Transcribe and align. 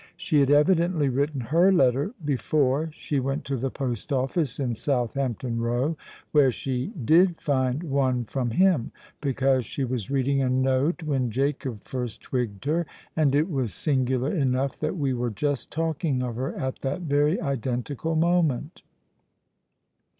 "She 0.17 0.39
had 0.39 0.49
evidently 0.49 1.09
written 1.09 1.41
her 1.41 1.71
letter 1.71 2.15
before 2.25 2.89
she 2.91 3.19
went 3.19 3.45
to 3.45 3.55
the 3.55 3.69
post 3.69 4.11
office 4.11 4.59
in 4.59 4.73
Southampton 4.73 5.59
Row, 5.61 5.95
where 6.31 6.49
she 6.49 6.87
did 7.05 7.39
find 7.39 7.83
one 7.83 8.25
from 8.25 8.49
him—because 8.49 9.63
she 9.63 9.83
was 9.83 10.09
reading 10.09 10.41
a 10.41 10.49
note 10.49 11.03
when 11.03 11.29
Jacob 11.29 11.83
first 11.83 12.19
twigged 12.23 12.65
her. 12.65 12.87
And 13.15 13.35
it 13.35 13.47
was 13.47 13.75
singular 13.75 14.33
enough 14.33 14.79
that 14.79 14.97
we 14.97 15.13
were 15.13 15.29
just 15.29 15.71
talking 15.71 16.23
of 16.23 16.35
her 16.35 16.55
at 16.55 16.79
that 16.79 17.01
very 17.01 17.39
identical 17.39 18.15
moment." 18.15 18.81